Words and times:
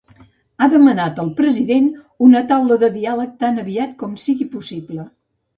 Ha 0.59 0.67
demanat 0.73 1.19
al 1.23 1.27
president 1.41 1.91
una 2.29 2.43
taula 2.53 2.79
de 2.85 2.91
diàleg 2.97 3.37
tan 3.45 3.65
aviat 3.67 3.95
com 4.03 4.21
sigui 4.27 4.53
possible. 4.57 5.07